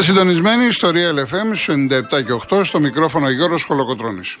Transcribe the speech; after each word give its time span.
Είστε 0.00 0.12
συντονισμένοι 0.12 0.72
στο 0.72 0.90
Real 0.92 1.18
FM 1.18 1.72
97 2.18 2.24
και 2.26 2.56
8 2.56 2.60
στο 2.64 2.80
μικρόφωνο 2.80 3.30
Γιώργος 3.30 3.64
Χολοκοτρώνης. 3.64 4.36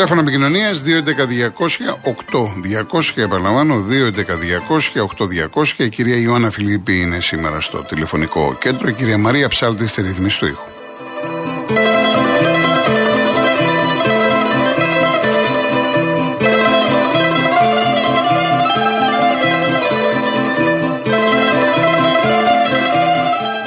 Τηλέφωνο 0.00 0.20
επικοινωνίας 0.20 0.82
211-200-8200. 0.82 3.22
Επαναλαμβάνω, 3.22 3.80
211-200-8200. 3.80 5.84
Η 5.84 5.88
κυρία 5.88 6.16
Ιωάννα 6.16 6.50
Φιλίππη 6.50 7.00
είναι 7.00 7.20
σήμερα 7.20 7.60
στο 7.60 7.78
τηλεφωνικό 7.78 8.56
κέντρο. 8.60 8.88
Η 8.88 8.92
κυρία 8.92 9.18
Μαρία 9.18 9.48
Ψάλτη 9.48 9.86
στη 9.86 10.02
ρυθμίση 10.02 10.38
του 10.38 10.46
ήχου. 10.46 10.69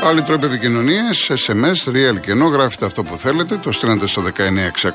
Άλλοι 0.05 0.21
τρόποι 0.21 0.45
επικοινωνία, 0.45 1.03
SMS, 1.27 1.91
real 1.91 2.19
και 2.21 2.31
ενώ 2.31 2.47
γράφετε 2.47 2.85
αυτό 2.85 3.03
που 3.03 3.17
θέλετε, 3.17 3.55
το 3.57 3.71
στείλετε 3.71 4.07
στο 4.07 4.21
19600, 4.21 4.31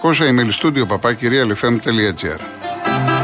email 0.02 0.50
studio 0.62 0.86
παπάκι 0.88 1.28
realfm.gr. 1.30 3.17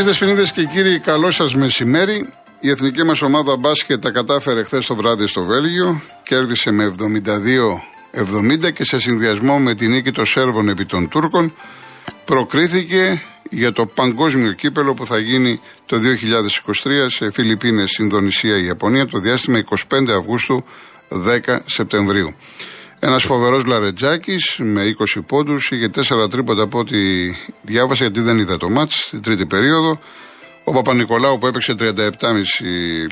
Κυρίες 0.00 0.18
Δεσποινίδε 0.18 0.50
και 0.54 0.64
κύριοι, 0.64 0.98
καλό 0.98 1.30
σας 1.30 1.54
μεσημέρι. 1.54 2.28
Η 2.60 2.70
εθνική 2.70 3.04
μας 3.04 3.22
ομάδα 3.22 3.56
μπάσκετ 3.56 4.02
τα 4.02 4.10
κατάφερε 4.10 4.62
χθες 4.62 4.86
το 4.86 4.94
βράδυ 4.94 5.26
στο 5.26 5.44
Βέλγιο. 5.44 6.02
Κέρδισε 6.22 6.70
με 6.70 6.84
72-70 6.84 8.72
και 8.72 8.84
σε 8.84 9.00
συνδυασμό 9.00 9.58
με 9.58 9.74
την 9.74 9.90
νίκη 9.90 10.12
των 10.12 10.26
Σέρβων 10.26 10.68
επί 10.68 10.84
των 10.84 11.08
Τούρκων 11.08 11.54
προκρίθηκε 12.24 13.22
για 13.50 13.72
το 13.72 13.86
παγκόσμιο 13.86 14.52
κύπελο 14.52 14.94
που 14.94 15.06
θα 15.06 15.18
γίνει 15.18 15.60
το 15.86 15.96
2023 15.96 16.00
σε 17.06 17.30
Φιλιππίνες, 17.30 17.96
Ινδονησία, 17.98 18.56
Ιαπωνία 18.56 19.06
το 19.06 19.18
διάστημα 19.18 19.62
25 19.90 20.10
Αυγούστου 20.18 20.64
10 21.48 21.58
Σεπτεμβρίου. 21.66 22.34
Ένας 23.02 23.22
φοβερός 23.22 23.64
Λαρετζάκης 23.64 24.56
με 24.58 24.84
20 24.84 25.20
πόντους, 25.26 25.70
είχε 25.70 25.88
4 25.88 26.28
τρίποτα 26.30 26.62
από 26.62 26.78
ό,τι 26.78 26.96
διάβασα 27.62 28.04
γιατί 28.04 28.20
δεν 28.20 28.38
είδα 28.38 28.56
το 28.56 28.68
μάτς 28.68 28.96
στην 28.96 29.22
τρίτη 29.22 29.46
περίοδο. 29.46 30.00
Ο 30.64 30.72
Παπα-Νικολάου 30.72 31.38
που 31.38 31.46
έπαιξε 31.46 31.74
37,5 31.78 31.92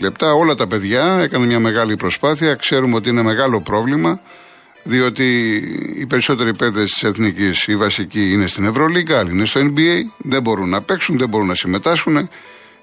λεπτά. 0.00 0.32
Όλα 0.32 0.54
τα 0.54 0.66
παιδιά 0.66 1.18
έκαναν 1.22 1.46
μια 1.46 1.60
μεγάλη 1.60 1.96
προσπάθεια. 1.96 2.54
Ξέρουμε 2.54 2.96
ότι 2.96 3.08
είναι 3.08 3.22
μεγάλο 3.22 3.60
πρόβλημα. 3.60 4.20
Διότι 4.82 5.56
οι 5.96 6.06
περισσότεροι 6.06 6.54
παίδες 6.54 6.92
της 6.92 7.02
εθνικής, 7.02 7.66
οι 7.66 7.76
βασικοί, 7.76 8.30
είναι 8.32 8.46
στην 8.46 8.64
Ευρωλίγκα, 8.64 9.18
άλλοι 9.18 9.30
είναι 9.30 9.44
στο 9.44 9.60
NBA. 9.60 10.00
Δεν 10.18 10.42
μπορούν 10.42 10.68
να 10.68 10.82
παίξουν, 10.82 11.18
δεν 11.18 11.28
μπορούν 11.28 11.46
να 11.46 11.54
συμμετάσχουν. 11.54 12.28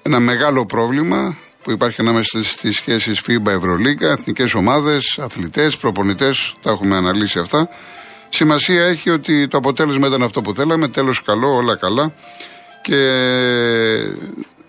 Ένα 0.02 0.20
μεγάλο 0.20 0.66
πρόβλημα 0.66 1.36
που 1.66 1.72
υπάρχει 1.72 2.00
ανάμεσα 2.00 2.42
στις 2.42 2.76
σχέσεις 2.76 3.20
FIBA-Ευρωλίγκα, 3.26 4.10
εθνικές 4.10 4.54
ομάδες, 4.54 5.18
αθλητές, 5.18 5.76
προπονητές. 5.76 6.54
Τα 6.62 6.70
έχουμε 6.70 6.96
αναλύσει 6.96 7.38
αυτά. 7.38 7.68
Σημασία 8.28 8.84
έχει 8.84 9.10
ότι 9.10 9.48
το 9.48 9.58
αποτέλεσμα 9.58 10.06
ήταν 10.06 10.22
αυτό 10.22 10.42
που 10.42 10.54
θέλαμε. 10.54 10.88
Τέλος 10.88 11.22
καλό, 11.22 11.54
όλα 11.54 11.76
καλά. 11.76 12.12
Και 12.82 13.00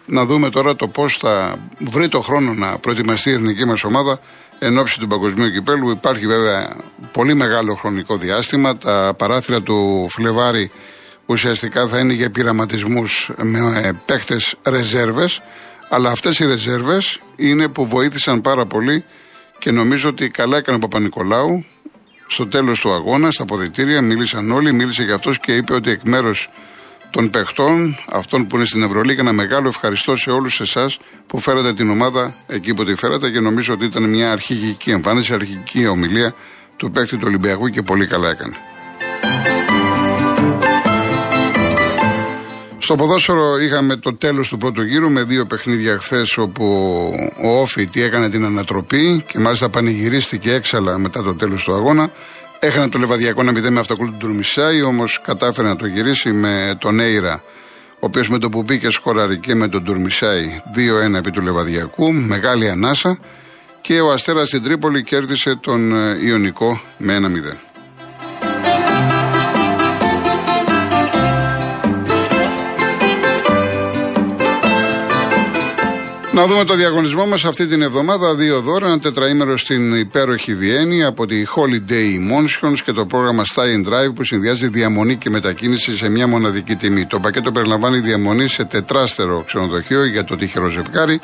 να 0.05 0.25
δούμε 0.25 0.49
τώρα 0.49 0.75
το 0.75 0.87
πώς 0.87 1.17
θα 1.17 1.55
βρει 1.79 2.07
το 2.07 2.21
χρόνο 2.21 2.53
να 2.53 2.77
προετοιμαστεί 2.77 3.29
η 3.29 3.33
εθνική 3.33 3.65
μας 3.65 3.83
ομάδα 3.83 4.19
εν 4.59 4.77
ώψη 4.77 4.99
του 4.99 5.07
παγκοσμίου 5.07 5.51
κυπέλου. 5.51 5.89
Υπάρχει 5.89 6.27
βέβαια 6.27 6.75
πολύ 7.11 7.33
μεγάλο 7.33 7.75
χρονικό 7.75 8.17
διάστημα. 8.17 8.77
Τα 8.77 9.13
παράθυρα 9.17 9.61
του 9.61 10.07
Φλεβάρι 10.11 10.71
ουσιαστικά 11.25 11.87
θα 11.87 11.99
είναι 11.99 12.13
για 12.13 12.31
πειραματισμούς 12.31 13.31
με 13.37 14.01
παίχτε 14.05 14.37
ρεζέρβες. 14.63 15.41
Αλλά 15.89 16.09
αυτές 16.09 16.39
οι 16.39 16.45
ρεζέρβες 16.45 17.19
είναι 17.35 17.67
που 17.67 17.87
βοήθησαν 17.87 18.41
πάρα 18.41 18.65
πολύ 18.65 19.05
και 19.59 19.71
νομίζω 19.71 20.09
ότι 20.09 20.29
καλά 20.29 20.57
έκανε 20.57 20.77
ο 20.77 20.79
Παπα-Νικολάου. 20.79 21.65
Στο 22.27 22.47
τέλος 22.47 22.79
του 22.79 22.91
αγώνα, 22.91 23.31
στα 23.31 23.43
αποδητήρια, 23.43 24.01
μίλησαν 24.01 24.51
όλοι, 24.51 24.73
μίλησε 24.73 25.03
για 25.03 25.15
αυτό 25.15 25.31
και 25.31 25.55
είπε 25.55 25.73
ότι 25.73 25.89
εκ 25.89 26.01
μέρους 26.03 26.49
των 27.11 27.29
παιχτών, 27.29 27.97
αυτών 28.09 28.47
που 28.47 28.55
είναι 28.55 28.65
στην 28.65 28.83
Ευρωλίγα. 28.83 29.21
Ένα 29.21 29.31
μεγάλο 29.31 29.67
ευχαριστώ 29.67 30.15
σε 30.15 30.31
όλους 30.31 30.59
εσάς 30.59 30.99
που 31.27 31.39
φέρατε 31.39 31.73
την 31.73 31.89
ομάδα 31.89 32.35
εκεί 32.47 32.73
που 32.73 32.85
τη 32.85 32.95
φέρατε 32.95 33.29
και 33.29 33.39
νομίζω 33.39 33.73
ότι 33.73 33.85
ήταν 33.85 34.03
μια 34.03 34.31
αρχική 34.31 34.91
εμφάνιση, 34.91 35.33
αρχική 35.33 35.87
ομιλία 35.87 36.33
του 36.77 36.91
παίκτη 36.91 37.17
του 37.17 37.23
Ολυμπιακού 37.25 37.67
και 37.69 37.81
πολύ 37.81 38.07
καλά 38.07 38.29
έκανε. 38.29 38.55
Στο 42.87 42.95
ποδόσφαιρο 42.95 43.57
είχαμε 43.59 43.95
το 43.95 44.15
τέλος 44.15 44.47
του 44.47 44.57
πρώτου 44.57 44.81
γύρου 44.81 45.09
με 45.09 45.23
δύο 45.23 45.45
παιχνίδια 45.45 45.97
χθες 45.97 46.37
όπου 46.37 46.65
ο 47.43 47.59
Όφη 47.59 47.89
έκανε 47.93 48.29
την 48.29 48.45
ανατροπή 48.45 49.23
και 49.27 49.39
μάλιστα 49.39 49.69
πανηγυρίστηκε 49.69 50.53
έξαλα 50.53 50.97
μετά 50.97 51.23
το 51.23 51.35
τέλος 51.35 51.63
του 51.63 51.73
αγώνα. 51.73 52.09
Έχανε 52.59 52.89
το 52.89 52.99
Λεβαδιακό 52.99 53.43
να 53.43 53.51
0 53.51 53.69
με 53.69 53.79
αυτοκούλου 53.79 54.11
του 54.11 54.17
Τουρμισάη, 54.17 54.81
όμως 54.81 55.21
κατάφερε 55.21 55.67
να 55.67 55.75
το 55.75 55.85
γυρίσει 55.85 56.31
με 56.31 56.77
τον 56.79 56.99
Έιρα, 56.99 57.43
ο 57.93 57.99
οποίος 57.99 58.29
με 58.29 58.37
το 58.37 58.49
που 58.49 58.63
μπήκε 58.63 58.89
σκοράρει 58.89 59.37
και 59.37 59.55
με 59.55 59.67
τον 59.67 59.83
Τουρμισάη 59.83 60.61
2-1 61.11 61.13
επί 61.13 61.31
του 61.31 61.41
Λεβαδιακού, 61.41 62.13
μεγάλη 62.13 62.69
ανάσα. 62.69 63.19
Και 63.81 64.01
ο 64.01 64.11
Αστέρας 64.11 64.47
στην 64.47 64.63
Τρίπολη 64.63 65.03
κέρδισε 65.03 65.55
τον 65.55 65.95
ε, 65.95 66.17
Ιωνικό 66.21 66.81
με 66.97 67.19
1-0. 67.19 67.66
Να 76.37 76.45
δούμε 76.45 76.63
το 76.63 76.75
διαγωνισμό 76.75 77.25
μας 77.25 77.45
αυτή 77.45 77.65
την 77.65 77.81
εβδομάδα. 77.81 78.35
Δύο 78.35 78.61
δώρα, 78.61 78.85
ένα 78.85 78.99
τετραήμερο 78.99 79.57
στην 79.57 79.95
υπέροχη 79.95 80.55
Βιέννη 80.55 81.03
από 81.03 81.25
τη 81.25 81.43
Holiday 81.55 81.91
Emotions 81.91 82.77
και 82.85 82.91
το 82.91 83.05
πρόγραμμα 83.05 83.43
Stay 83.55 83.63
and 83.63 83.87
Drive 83.87 84.13
που 84.15 84.23
συνδυάζει 84.23 84.67
διαμονή 84.67 85.15
και 85.15 85.29
μετακίνηση 85.29 85.97
σε 85.97 86.09
μια 86.09 86.27
μοναδική 86.27 86.75
τιμή. 86.75 87.05
Το 87.05 87.19
πακέτο 87.19 87.51
περιλαμβάνει 87.51 87.99
διαμονή 87.99 88.47
σε 88.47 88.63
τετράστερο 88.63 89.43
ξενοδοχείο 89.47 90.05
για 90.05 90.23
το 90.23 90.35
τυχερό 90.35 90.67
ζευγάρι 90.67 91.19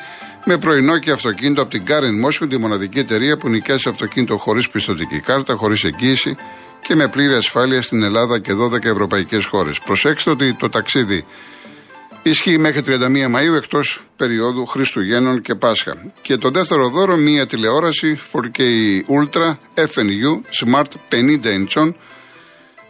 με 0.45 0.57
πρωινό 0.57 0.97
και 0.97 1.11
αυτοκίνητο 1.11 1.61
από 1.61 1.71
την 1.71 1.83
Karen 1.87 2.27
Motion, 2.27 2.49
τη 2.49 2.57
μοναδική 2.57 2.99
εταιρεία 2.99 3.37
που 3.37 3.49
νοικιάζει 3.49 3.89
αυτοκίνητο 3.89 4.37
χωρίς 4.37 4.69
πιστοτική 4.69 5.19
κάρτα, 5.19 5.55
χωρίς 5.55 5.83
εγγύηση 5.83 6.35
και 6.81 6.95
με 6.95 7.07
πλήρη 7.07 7.33
ασφάλεια 7.33 7.81
στην 7.81 8.03
Ελλάδα 8.03 8.39
και 8.39 8.53
12 8.53 8.83
ευρωπαϊκές 8.83 9.45
χώρες. 9.45 9.79
Προσέξτε 9.79 10.29
ότι 10.29 10.53
το 10.53 10.69
ταξίδι 10.69 11.25
Ισχύει 12.23 12.57
μέχρι 12.57 12.81
31 12.85 12.91
Μαΐου 13.35 13.55
εκτός 13.55 14.01
περίοδου 14.15 14.65
Χριστουγέννων 14.65 15.41
και 15.41 15.55
Πάσχα. 15.55 16.11
Και 16.21 16.37
το 16.37 16.49
δεύτερο 16.49 16.89
δώρο, 16.89 17.15
μία 17.15 17.45
τηλεόραση 17.45 18.19
4K 18.31 18.61
Ultra 19.07 19.55
FNU 19.75 20.41
Smart 20.63 20.85
50 21.09 21.45
inch 21.45 21.93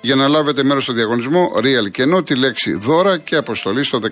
για 0.01 0.15
να 0.15 0.27
λάβετε 0.27 0.63
μέρος 0.63 0.83
στο 0.83 0.93
διαγωνισμό 0.93 1.51
Real 1.55 1.91
και 1.91 2.01
ενώ 2.01 2.23
τη 2.23 2.35
λέξη 2.35 2.73
δώρα 2.73 3.17
και 3.17 3.35
αποστολή 3.35 3.83
στο 3.83 3.99
19600. 3.99 4.09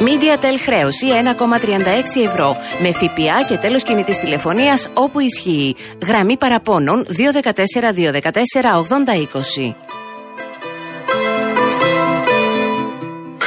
MediaTel 0.00 0.60
χρέωση 0.64 1.06
1,36 1.38 2.24
ευρώ 2.24 2.56
με 2.82 2.92
ΦΠΑ 2.92 3.44
και 3.48 3.56
τέλος 3.56 3.82
κινητής 3.82 4.18
τηλεφωνίας 4.18 4.90
όπου 4.94 5.20
ισχύει. 5.20 5.76
Γραμμή 6.06 6.36
παραπώνων 6.36 7.04
214 7.04 7.92
214 7.92 8.76
8020. 9.62 10.05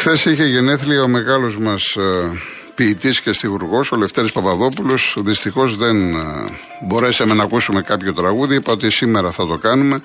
Χθες 0.09 0.25
είχε 0.25 0.45
γενέθλια 0.45 1.03
ο 1.03 1.07
μεγάλος 1.07 1.57
μας 1.57 1.95
ε, 1.95 2.39
ποιητής 2.75 3.21
και 3.21 3.33
στιγουργό, 3.33 3.83
ο 3.91 3.95
Λευτέρης 3.95 4.31
Παπαδόπουλος. 4.31 5.15
Δυστυχώς 5.19 5.75
δεν 5.75 6.15
ε, 6.15 6.21
μπορέσαμε 6.87 7.33
να 7.33 7.43
ακούσουμε 7.43 7.81
κάποιο 7.81 8.13
τραγούδι. 8.13 8.55
Είπα 8.55 8.71
ότι 8.71 8.89
σήμερα 8.89 9.31
θα 9.31 9.47
το 9.47 9.57
κάνουμε. 9.57 10.01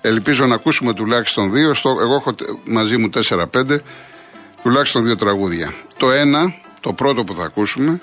Ελπίζω 0.00 0.46
να 0.46 0.54
ακούσουμε 0.54 0.94
τουλάχιστον 0.94 1.52
δύο. 1.52 1.74
Στο, 1.74 1.96
εγώ 2.00 2.14
έχω 2.14 2.34
μαζί 2.64 2.96
μου 2.96 3.10
4-5. 3.28 3.44
Τουλάχιστον 4.62 5.04
δύο 5.04 5.16
τραγούδια. 5.16 5.74
Το 5.96 6.10
ένα, 6.10 6.54
το 6.80 6.92
πρώτο 6.92 7.24
που 7.24 7.34
θα 7.34 7.44
ακούσουμε, 7.44 8.00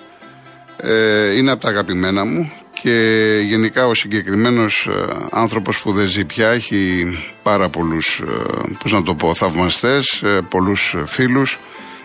ε, 0.77 1.31
είναι 1.31 1.51
από 1.51 1.61
τα 1.61 1.69
αγαπημένα 1.69 2.25
μου 2.25 2.51
και 2.81 2.95
γενικά 3.45 3.87
ο 3.87 3.93
συγκεκριμένος 3.93 4.87
ε, 4.87 5.27
άνθρωπος 5.29 5.81
που 5.81 5.91
δεν 5.91 6.07
ζει 6.07 6.25
πια 6.25 6.49
έχει 6.49 7.05
πάρα 7.43 7.69
πολλούς, 7.69 8.19
ε, 8.19 8.75
πώς 8.83 8.91
να 8.91 9.03
το 9.03 9.15
πω, 9.15 9.33
θαυμαστές, 9.33 10.23
ε, 10.23 10.41
πολλούς 10.49 10.95
φίλους 11.05 11.59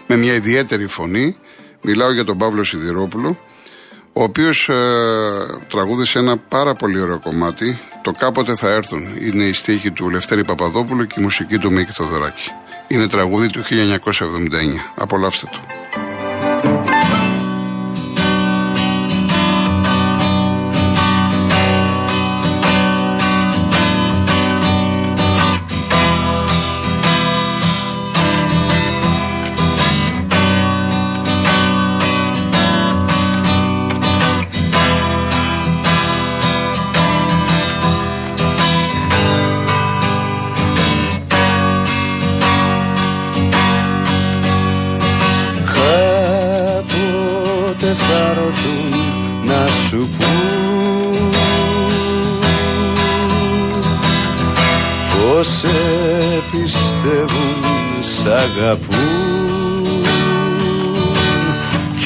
με 0.07 0.17
μια 0.17 0.35
ιδιαίτερη 0.35 0.87
φωνή. 0.87 1.37
Μιλάω 1.83 2.13
για 2.13 2.25
τον 2.25 2.39
Παύλο 2.39 2.65
Σιδηρόπουλο, 2.65 3.39
ο 4.13 4.23
οποίος 4.23 4.69
ε, 4.69 4.75
τραγούδισε 5.69 6.19
ένα 6.19 6.37
πάρα 6.37 6.75
πολύ 6.75 7.01
ωραίο 7.01 7.19
κομμάτι, 7.19 7.79
το 8.03 8.13
«Κάποτε 8.13 8.55
θα 8.55 8.69
έρθουν». 8.69 9.07
Είναι 9.21 9.45
η 9.45 9.53
στίχη 9.53 9.91
του 9.91 10.11
Λευτέρη 10.11 10.45
Παπαδόπουλου 10.45 11.07
και 11.07 11.15
η 11.19 11.23
μουσική 11.23 11.59
του 11.59 11.73
Μίκη 11.73 11.93
Θοδωράκη. 11.93 12.51
Είναι 12.89 13.09
τραγούδι 13.09 13.49
του 13.49 13.63
1979. 13.63 13.71
Απολαύστε 14.95 15.47
το. 15.51 15.61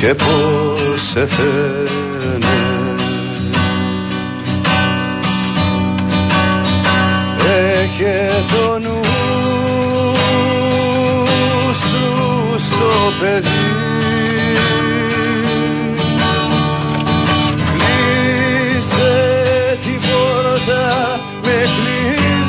Και 0.06 0.14
πως 0.14 1.02
σε 1.10 1.26
θένε 1.26 2.56
Έχε 7.80 8.44
το 8.48 8.78
νου 8.78 9.00
σου 11.72 12.54
στο 12.58 13.12
παιδί. 13.20 13.74
Κλείσε 17.72 19.14
την 19.82 20.00
πόρτα 20.00 21.20
με 21.42 21.58
κλειδί 21.76 22.46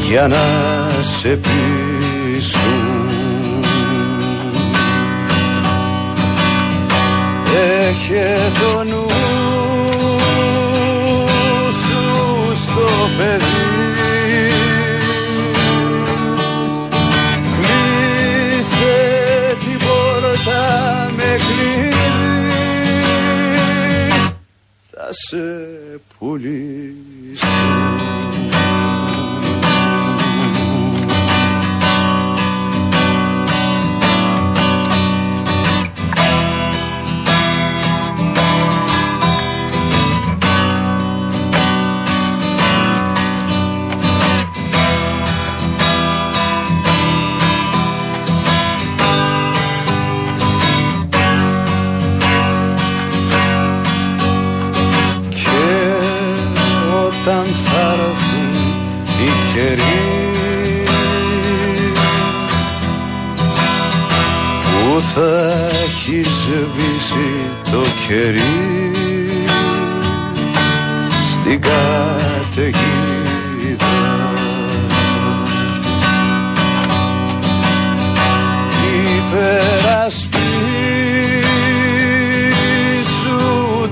για 0.08 0.28
να 0.28 0.46
σε 1.02 1.30
πείσουν. 1.30 3.10
Έχε 7.88 8.38
το 8.60 8.84
νους 8.84 9.14
σου 11.74 12.56
στο 12.56 12.88
παιδί 13.18 13.77
σε 25.30 25.38
πουλήσω 66.74 67.18
χέρι 68.08 68.92
στην 71.32 71.62
καταιγίδα. 71.62 72.76
Υπερασπίσου 79.18 80.30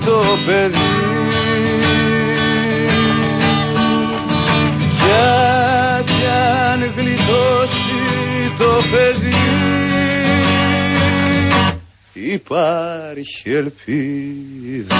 το 0.05 0.19
παιδί. 0.45 0.93
Γιατί 5.01 6.19
αν 6.71 6.79
γλιτώσει 6.95 7.99
το 8.57 8.71
παιδί 8.91 9.44
υπάρχει 12.33 13.51
ελπίδα. 13.51 14.95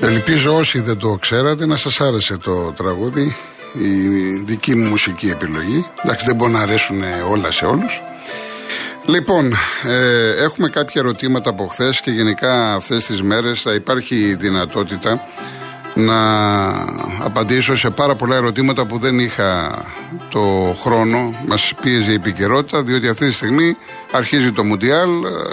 Ελπίζω 0.00 0.56
όσοι 0.56 0.80
δεν 0.80 0.98
το 0.98 1.16
ξέρατε 1.20 1.66
να 1.66 1.76
σας 1.76 2.00
άρεσε 2.00 2.36
το 2.36 2.74
τραγούδι 2.76 3.36
η 3.72 4.28
δική 4.44 4.76
μου 4.76 4.88
μουσική 4.88 5.28
επιλογή. 5.28 5.86
Εντάξει 6.04 6.24
δεν 6.26 6.36
μπορεί 6.36 6.52
να 6.52 6.60
αρέσουν 6.60 7.02
όλα 7.30 7.50
σε 7.50 7.64
όλους. 7.64 8.02
Λοιπόν, 9.06 9.52
ε, 9.84 10.42
έχουμε 10.42 10.68
κάποια 10.68 11.00
ερωτήματα 11.00 11.50
από 11.50 11.66
χθες 11.66 12.00
και 12.00 12.10
γενικά 12.10 12.74
αυτές 12.74 13.06
τις 13.06 13.22
μέρες 13.22 13.60
θα 13.60 13.74
υπάρχει 13.74 14.34
δυνατότητα 14.34 15.28
να 15.98 16.20
απαντήσω 17.24 17.76
σε 17.76 17.90
πάρα 17.90 18.14
πολλά 18.14 18.36
ερωτήματα 18.36 18.86
που 18.86 18.98
δεν 18.98 19.18
είχα 19.18 19.82
το 20.30 20.76
χρόνο. 20.82 21.34
Μας 21.46 21.72
πίεζε 21.82 22.10
η 22.10 22.14
επικαιρότητα, 22.14 22.82
διότι 22.82 23.08
αυτή 23.08 23.26
τη 23.26 23.32
στιγμή 23.32 23.76
αρχίζει 24.12 24.52
το 24.52 24.64
Μουντιάλ, 24.64 25.10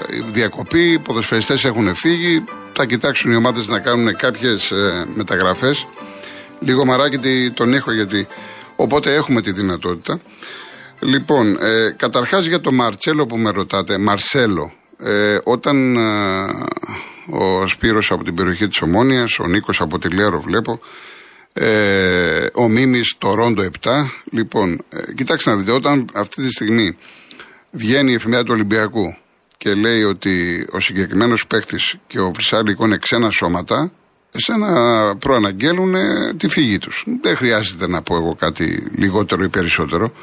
η 0.09 0.23
διακοπή, 0.31 0.91
οι 0.91 0.99
ποδοσφαιριστές 0.99 1.65
έχουν 1.65 1.95
φύγει. 1.95 2.43
Θα 2.73 2.85
κοιτάξουν 2.85 3.31
οι 3.31 3.35
ομάδες 3.35 3.67
να 3.67 3.79
κάνουν 3.79 4.15
κάποιες 4.15 4.73
μεταγραφές. 5.15 5.87
Λίγο 6.59 6.85
μαράκι 6.85 7.51
τον 7.53 7.73
έχω 7.73 7.91
γιατί. 7.91 8.27
Οπότε 8.75 9.13
έχουμε 9.13 9.41
τη 9.41 9.51
δυνατότητα. 9.51 10.19
Λοιπόν, 10.99 11.57
ε, 11.61 11.93
καταρχάς 11.97 12.45
για 12.45 12.61
το 12.61 12.71
Μαρτσέλο 12.71 13.25
που 13.25 13.37
με 13.37 13.49
ρωτάτε, 13.49 13.97
Μαρσέλο, 13.97 14.73
ε, 14.97 15.37
όταν 15.43 15.95
ε, 15.95 16.01
ο 17.29 17.67
Σπύρος 17.67 18.11
από 18.11 18.23
την 18.23 18.35
περιοχή 18.35 18.67
της 18.67 18.81
Ομόνιας, 18.81 19.39
ο 19.39 19.47
Νίκος 19.47 19.81
από 19.81 19.99
τη 19.99 20.09
Λέρο 20.09 20.41
βλέπω, 20.41 20.79
ε, 21.53 22.47
ο 22.53 22.67
Μίμης 22.67 23.15
το 23.17 23.33
Ρόντο 23.33 23.61
7. 23.61 24.11
Λοιπόν, 24.31 24.81
ε, 24.89 25.13
κοιτάξτε 25.13 25.49
να 25.49 25.55
δείτε, 25.55 25.71
όταν 25.71 26.09
αυτή 26.13 26.41
τη 26.41 26.49
στιγμή 26.49 26.97
βγαίνει 27.71 28.11
η 28.11 28.13
εφημερίδα 28.13 28.47
του 28.47 28.53
Ολυμπιακού 28.53 29.17
και 29.57 29.73
λέει 29.73 30.03
ότι 30.03 30.65
ο 30.71 30.79
συγκεκριμένος 30.79 31.47
παίκτης 31.47 31.95
και 32.07 32.19
ο 32.19 32.31
Βρυσάλικο 32.31 32.85
είναι 32.85 32.97
ξένα 32.97 33.29
σώματα, 33.29 33.91
σαν 34.31 34.59
να 34.59 35.15
προαναγγέλουν 35.17 35.95
τη 36.37 36.47
φυγή 36.47 36.77
τους. 36.77 37.03
Δεν 37.21 37.35
χρειάζεται 37.35 37.87
να 37.87 38.01
πω 38.01 38.15
εγώ 38.15 38.35
κάτι 38.35 38.87
λιγότερο 38.91 39.43
ή 39.43 39.49
περισσότερο. 39.49 40.13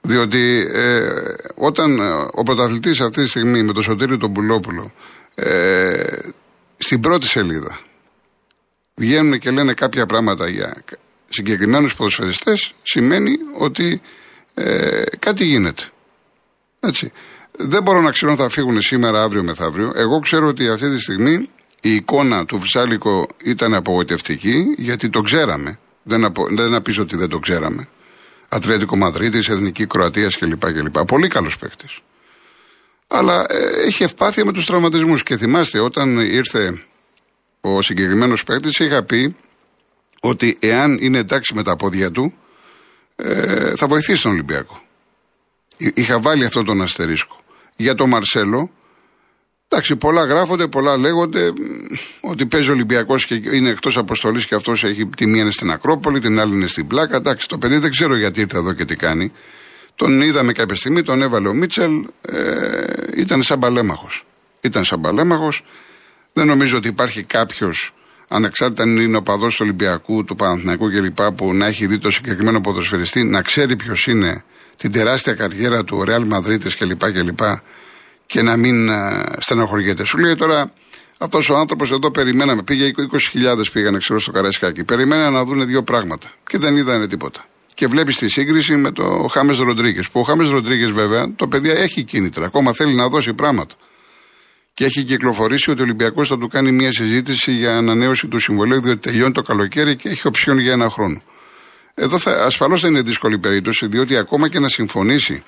Διότι 0.00 0.68
ε, 0.72 1.00
όταν 1.54 2.00
ο 2.34 2.42
πρωταθλητής 2.42 3.00
αυτή 3.00 3.22
τη 3.22 3.28
στιγμή 3.28 3.62
με 3.62 3.72
το 3.72 3.82
Σωτήριο 3.82 4.18
τον 4.18 4.32
Πουλόπουλο 4.32 4.92
ε, 5.40 6.18
στην 6.76 7.00
πρώτη 7.00 7.26
σελίδα 7.26 7.80
βγαίνουν 8.94 9.38
και 9.38 9.50
λένε 9.50 9.74
κάποια 9.74 10.06
πράγματα 10.06 10.48
για 10.48 10.84
συγκεκριμένους 11.28 11.94
ποδοσφαιριστές 11.94 12.74
σημαίνει 12.82 13.38
ότι 13.58 14.00
ε, 14.54 15.02
κάτι 15.18 15.44
γίνεται. 15.44 15.82
Έτσι. 16.80 17.12
Δεν 17.52 17.82
μπορώ 17.82 18.00
να 18.00 18.10
ξέρω 18.10 18.30
αν 18.30 18.36
θα 18.36 18.48
φύγουν 18.48 18.80
σήμερα, 18.80 19.22
αύριο, 19.22 19.42
μεθαύριο. 19.42 19.92
Εγώ 19.94 20.18
ξέρω 20.18 20.46
ότι 20.46 20.68
αυτή 20.68 20.90
τη 20.90 21.00
στιγμή 21.00 21.48
η 21.80 21.94
εικόνα 21.94 22.44
του 22.44 22.58
Βρυσάλικο 22.58 23.26
ήταν 23.44 23.74
απογοητευτική 23.74 24.74
γιατί 24.76 25.08
το 25.08 25.20
ξέραμε. 25.20 25.78
Δεν, 26.02 26.24
απο, 26.24 26.46
δεν 26.50 26.74
ότι 26.74 27.16
δεν 27.16 27.28
το 27.28 27.38
ξέραμε. 27.38 27.88
Ατρέτικο 28.48 28.96
Μαδρίτης, 28.96 29.48
Εθνική 29.48 29.86
Κροατίας 29.86 30.36
κλπ. 30.36 30.72
κλπ. 30.72 30.98
Πολύ 30.98 31.28
καλός 31.28 31.58
παίκτης. 31.58 32.00
Αλλά 33.08 33.44
ε, 33.48 33.86
έχει 33.86 34.02
ευπάθεια 34.02 34.44
με 34.44 34.52
τους 34.52 34.66
τραυματισμούς. 34.66 35.22
Και 35.22 35.36
θυμάστε, 35.36 35.78
όταν 35.78 36.18
ήρθε 36.18 36.82
ο 37.60 37.82
συγκεκριμένος 37.82 38.44
παίκτης, 38.44 38.78
είχα 38.78 39.04
πει 39.04 39.36
ότι 40.20 40.56
εάν 40.60 40.98
είναι 41.00 41.18
εντάξει 41.18 41.54
με 41.54 41.62
τα 41.62 41.76
πόδια 41.76 42.10
του, 42.10 42.34
ε, 43.16 43.76
θα 43.76 43.86
βοηθήσει 43.86 44.22
τον 44.22 44.32
Ολυμπιακό. 44.32 44.82
Είχα 45.76 46.20
βάλει 46.20 46.44
αυτόν 46.44 46.64
τον 46.64 46.82
αστερίσκο. 46.82 47.40
Για 47.76 47.94
τον 47.94 48.08
Μαρσέλο, 48.08 48.70
εντάξει, 49.68 49.96
πολλά 49.96 50.24
γράφονται, 50.24 50.66
πολλά 50.66 50.96
λέγονται 50.96 51.52
ότι 52.20 52.46
παίζει 52.46 52.68
ο 52.68 52.72
Ολυμπιακός 52.72 53.26
και 53.26 53.34
είναι 53.34 53.70
εκτός 53.70 53.96
αποστολής 53.96 54.46
και 54.46 54.54
αυτός 54.54 54.84
έχει 54.84 55.06
τη 55.06 55.26
μία 55.26 55.42
είναι 55.42 55.50
στην 55.50 55.70
Ακρόπολη, 55.70 56.20
την 56.20 56.40
άλλη 56.40 56.54
είναι 56.54 56.66
στην 56.66 56.86
Πλάκα. 56.86 57.16
Εντάξει, 57.16 57.48
το 57.48 57.58
παιδί 57.58 57.78
δεν 57.78 57.90
ξέρω 57.90 58.16
γιατί 58.16 58.40
ήρθε 58.40 58.58
εδώ 58.58 58.72
και 58.72 58.84
τι 58.84 58.96
κάνει. 58.96 59.32
Τον 59.98 60.20
είδαμε 60.20 60.52
κάποια 60.52 60.74
στιγμή, 60.74 61.02
τον 61.02 61.22
έβαλε 61.22 61.48
ο 61.48 61.52
Μίτσελ, 61.52 62.04
ε, 62.20 62.40
ήταν 63.16 63.42
σαν 63.42 63.58
παλέμαχος. 63.58 64.24
Ήταν 64.60 64.84
σαν 64.84 65.00
παλέμαχος. 65.00 65.64
Δεν 66.32 66.46
νομίζω 66.46 66.76
ότι 66.76 66.88
υπάρχει 66.88 67.22
κάποιος, 67.22 67.94
ανεξάρτητα 68.28 68.82
αν 68.82 68.96
είναι 68.96 69.16
ο 69.16 69.22
παδός 69.22 69.54
του 69.54 69.60
Ολυμπιακού, 69.62 70.24
του 70.24 70.34
Παναθηναϊκού 70.34 70.90
κλπ., 70.90 71.22
που 71.36 71.54
να 71.54 71.66
έχει 71.66 71.86
δει 71.86 71.98
το 71.98 72.10
συγκεκριμένο 72.10 72.60
ποδοσφαιριστή, 72.60 73.24
να 73.24 73.42
ξέρει 73.42 73.76
ποιος 73.76 74.06
είναι 74.06 74.44
την 74.76 74.92
τεράστια 74.92 75.34
καριέρα 75.34 75.84
του 75.84 76.04
Ρεάλ 76.04 76.26
Μαδρίτη 76.26 76.76
κλπ. 76.76 77.12
κλπ. 77.12 77.40
και 78.26 78.42
να 78.42 78.56
μην 78.56 78.88
uh, 78.90 79.32
στεναχωριέται. 79.38 80.04
Σου 80.04 80.18
λέει 80.18 80.34
τώρα, 80.34 80.72
αυτός 81.18 81.48
ο 81.50 81.56
άνθρωπος 81.56 81.90
εδώ 81.90 82.10
περιμέναμε, 82.10 82.62
πήγε 82.62 82.90
20.000 83.34 83.62
πήγανε 83.72 83.98
ξέρω 83.98 84.20
στο 84.20 84.30
Καραϊσκάκι. 84.30 84.84
Περιμένανε 84.84 85.36
να 85.36 85.44
δουν 85.44 85.66
δύο 85.66 85.82
πράγματα 85.82 86.28
και 86.46 86.58
δεν 86.58 86.76
είδανε 86.76 87.06
τίποτα. 87.06 87.44
Και 87.78 87.86
βλέπεις 87.86 88.16
τη 88.16 88.28
σύγκριση 88.28 88.76
με 88.76 88.92
το 88.92 89.28
Χάμες 89.30 89.58
Ροντρίγκε. 89.58 90.02
Που 90.12 90.20
ο 90.20 90.22
Χάμες 90.22 90.48
Ροντρίγκε 90.48 90.86
βέβαια 90.86 91.32
το 91.36 91.48
παιδί 91.48 91.70
έχει 91.70 92.04
κίνητρα, 92.04 92.46
ακόμα 92.46 92.72
θέλει 92.72 92.94
να 92.94 93.08
δώσει 93.08 93.34
πράγματα 93.34 93.74
και 94.74 94.84
έχει 94.84 95.04
κυκλοφορήσει 95.04 95.70
ότι 95.70 95.80
ο 95.80 95.82
Ολυμπιακός 95.82 96.28
θα 96.28 96.38
του 96.38 96.48
κάνει 96.48 96.72
μια 96.72 96.92
συζήτηση 96.92 97.52
για 97.52 97.76
ανανέωση 97.76 98.26
του 98.26 98.38
συμβολέου, 98.38 98.80
διότι 98.80 99.00
τελειώνει 99.00 99.32
το 99.32 99.42
καλοκαίρι 99.42 99.96
και 99.96 100.08
έχει 100.08 100.26
οψιόν 100.26 100.58
για 100.58 100.72
ένα 100.72 100.90
χρόνο. 100.90 101.20
Εδώ 101.94 102.16
ασφαλώς 102.44 102.80
δεν 102.80 102.90
είναι 102.90 103.02
δύσκολη 103.02 103.38
περίπτωση, 103.38 103.86
διότι 103.86 104.16
ακόμα 104.16 104.48
και 104.48 104.58
να 104.58 104.68
συμφωνήσει 104.68 105.42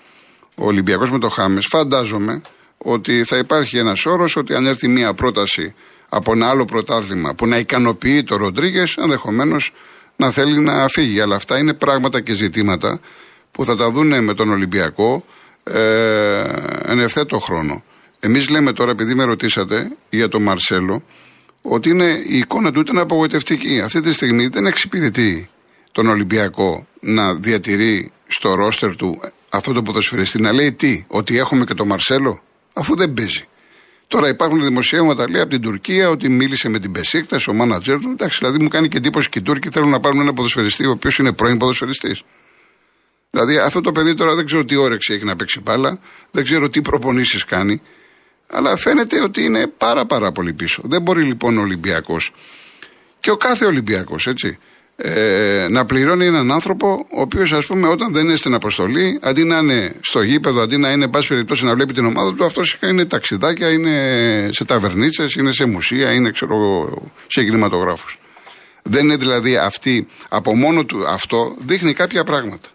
ο 0.54 0.66
Ολυμπιακός 0.66 1.10
με 1.10 1.18
το 1.18 1.28
Χάμες, 1.28 1.66
φαντάζομαι 1.66 2.40
ότι 2.78 3.24
θα 3.24 3.36
υπάρχει 3.36 3.78
ένας 3.78 4.06
όρος 4.06 4.36
ότι 4.36 4.54
αν 4.54 4.66
έρθει 4.66 4.88
μια 4.88 5.14
πρόταση 5.14 5.74
από 6.08 6.32
ένα 6.32 6.48
άλλο 6.48 6.64
πρωτάθλημα 6.64 7.34
που 7.34 7.46
να 7.46 7.58
ικανοποιεί 7.58 8.22
το 8.22 8.36
Ροντρίγκε, 8.36 8.84
ενδεχομένως 8.96 9.72
να 10.20 10.30
θέλει 10.30 10.60
να 10.60 10.88
φύγει. 10.88 11.20
Αλλά 11.20 11.36
αυτά 11.36 11.58
είναι 11.58 11.74
πράγματα 11.74 12.20
και 12.20 12.34
ζητήματα 12.34 13.00
που 13.50 13.64
θα 13.64 13.76
τα 13.76 13.90
δούνε 13.90 14.20
με 14.20 14.34
τον 14.34 14.50
Ολυμπιακό 14.50 15.24
ε, 15.64 16.44
εν 16.84 17.00
ευθέτω 17.00 17.38
χρόνο. 17.38 17.82
Εμείς 18.20 18.48
λέμε 18.48 18.72
τώρα, 18.72 18.90
επειδή 18.90 19.14
με 19.14 19.24
ρωτήσατε 19.24 19.96
για 20.10 20.28
τον 20.28 20.42
Μαρσέλο, 20.42 21.02
ότι 21.62 21.88
είναι, 21.88 22.22
η 22.26 22.36
εικόνα 22.38 22.72
του 22.72 22.80
ήταν 22.80 22.98
απογοητευτική. 22.98 23.80
Αυτή 23.80 24.00
τη 24.00 24.12
στιγμή 24.12 24.46
δεν 24.46 24.66
εξυπηρετεί 24.66 25.48
τον 25.92 26.06
Ολυμπιακό 26.06 26.86
να 27.00 27.34
διατηρεί 27.34 28.12
στο 28.26 28.54
ρόστερ 28.54 28.96
του 28.96 29.20
αυτό 29.48 29.72
το 29.72 29.82
ποδοσφαιριστή. 29.82 30.40
Να 30.40 30.52
λέει 30.52 30.72
τι, 30.72 31.04
ότι 31.08 31.38
έχουμε 31.38 31.64
και 31.64 31.74
τον 31.74 31.86
Μαρσέλο, 31.86 32.42
αφού 32.72 32.96
δεν 32.96 33.12
παίζει. 33.12 33.44
Τώρα 34.10 34.28
υπάρχουν 34.28 34.62
δημοσιεύματα 34.62 35.30
λέει 35.30 35.40
από 35.40 35.50
την 35.50 35.60
Τουρκία 35.60 36.08
ότι 36.08 36.28
μίλησε 36.28 36.68
με 36.68 36.78
την 36.78 36.92
Πεσίκτα, 36.92 37.40
ο 37.48 37.52
μάνατζερ 37.52 37.98
του. 37.98 38.10
Εντάξει, 38.10 38.38
δηλαδή 38.38 38.58
μου 38.62 38.68
κάνει 38.68 38.88
και 38.88 38.96
εντύπωση 38.96 39.28
και 39.28 39.38
οι 39.38 39.42
Τούρκοι 39.42 39.68
θέλουν 39.68 39.90
να 39.90 40.00
πάρουν 40.00 40.20
ένα 40.20 40.32
ποδοσφαιριστή 40.32 40.86
ο 40.86 40.90
οποίος 40.90 41.18
είναι 41.18 41.32
πρώην 41.32 41.58
ποδοσφαιριστής. 41.58 42.22
Δηλαδή 43.30 43.58
αυτό 43.58 43.80
το 43.80 43.92
παιδί 43.92 44.14
τώρα 44.14 44.34
δεν 44.34 44.46
ξέρω 44.46 44.64
τι 44.64 44.76
όρεξη 44.76 45.14
έχει 45.14 45.24
να 45.24 45.36
παίξει 45.36 45.60
μπάλα, 45.60 46.00
δεν 46.30 46.44
ξέρω 46.44 46.68
τι 46.68 46.80
προπονήσεις 46.80 47.44
κάνει. 47.44 47.82
Αλλά 48.46 48.76
φαίνεται 48.76 49.20
ότι 49.20 49.44
είναι 49.44 49.66
πάρα 49.66 50.06
πάρα 50.06 50.32
πολύ 50.32 50.52
πίσω. 50.52 50.82
Δεν 50.84 51.02
μπορεί 51.02 51.22
λοιπόν 51.22 51.58
ο 51.58 51.60
Ολυμπιακός 51.60 52.34
και 53.20 53.30
ο 53.30 53.36
κάθε 53.36 53.64
Ολυμπιακός, 53.66 54.26
έτσι, 54.26 54.58
ε, 55.02 55.66
να 55.70 55.84
πληρώνει 55.84 56.24
έναν 56.24 56.52
άνθρωπο 56.52 57.06
ο 57.10 57.20
οποίος, 57.20 57.52
ας 57.52 57.66
πούμε, 57.66 57.88
όταν 57.88 58.12
δεν 58.12 58.24
είναι 58.24 58.36
στην 58.36 58.54
αποστολή, 58.54 59.18
αντί 59.22 59.44
να 59.44 59.58
είναι 59.58 59.94
στο 60.00 60.22
γήπεδο, 60.22 60.60
αντί 60.60 60.76
να 60.76 60.90
είναι, 60.90 61.04
εν 61.04 61.10
πάση 61.10 61.28
περιπτώσει, 61.28 61.64
να 61.64 61.74
βλέπει 61.74 61.92
την 61.92 62.04
ομάδα 62.04 62.34
του, 62.34 62.44
αυτός 62.44 62.78
είναι 62.82 63.04
ταξιδάκια, 63.04 63.70
είναι 63.70 64.48
σε 64.52 64.64
ταβερνίτσες, 64.64 65.34
είναι 65.34 65.52
σε 65.52 65.64
μουσεία, 65.64 66.12
είναι 66.12 66.30
ξέρω, 66.30 66.88
σε 67.26 67.44
κινηματογράφους. 67.44 68.18
Δεν 68.82 69.04
είναι 69.04 69.16
δηλαδή 69.16 69.56
αυτή, 69.56 70.06
από 70.28 70.56
μόνο 70.56 70.84
του 70.84 71.08
αυτό, 71.08 71.56
δείχνει 71.58 71.92
κάποια 71.92 72.24
πράγματα. 72.24 72.68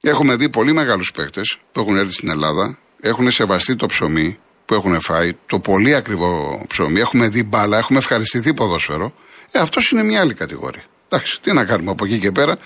Έχουμε 0.00 0.36
δει 0.36 0.48
πολύ 0.48 0.72
μεγάλους 0.72 1.10
παίκτες 1.10 1.58
που 1.72 1.80
έχουν 1.80 1.96
έρθει 1.96 2.12
στην 2.12 2.30
Ελλάδα, 2.30 2.78
έχουν 3.00 3.30
σεβαστεί 3.30 3.76
το 3.76 3.86
ψωμί, 3.86 4.38
που 4.64 4.74
έχουν 4.74 5.00
φάει, 5.00 5.32
το 5.46 5.58
πολύ 5.58 5.94
ακριβό 5.94 6.64
ψωμί, 6.68 7.00
έχουμε 7.00 7.28
δει 7.28 7.42
μπάλα, 7.44 7.78
έχουμε 7.78 7.98
ευχαριστηθεί 7.98 8.54
ποδόσφαιρο. 8.54 9.12
Ε, 9.50 9.58
αυτός 9.58 9.90
είναι 9.90 10.02
μια 10.02 10.20
άλλη 10.20 10.34
κατηγορία. 10.34 10.84
Εντάξει, 11.08 11.40
τι 11.40 11.52
να 11.52 11.64
κάνουμε 11.64 11.90
από 11.90 12.04
εκεί 12.04 12.18
και 12.18 12.32
πέρα. 12.32 12.58